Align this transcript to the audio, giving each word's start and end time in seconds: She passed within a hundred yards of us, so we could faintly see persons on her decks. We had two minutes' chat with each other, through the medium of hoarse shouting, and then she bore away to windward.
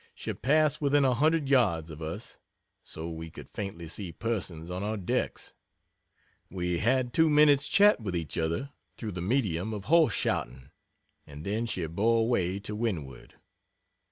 She 0.15 0.33
passed 0.33 0.81
within 0.81 1.05
a 1.05 1.13
hundred 1.13 1.47
yards 1.47 1.91
of 1.91 2.01
us, 2.01 2.39
so 2.81 3.07
we 3.11 3.29
could 3.29 3.47
faintly 3.47 3.87
see 3.87 4.11
persons 4.11 4.71
on 4.71 4.81
her 4.81 4.97
decks. 4.97 5.53
We 6.49 6.79
had 6.79 7.13
two 7.13 7.29
minutes' 7.29 7.67
chat 7.67 7.99
with 8.01 8.15
each 8.15 8.35
other, 8.35 8.71
through 8.97 9.11
the 9.11 9.21
medium 9.21 9.75
of 9.75 9.85
hoarse 9.85 10.15
shouting, 10.15 10.71
and 11.27 11.45
then 11.45 11.67
she 11.67 11.85
bore 11.85 12.21
away 12.21 12.59
to 12.61 12.75
windward. 12.75 13.35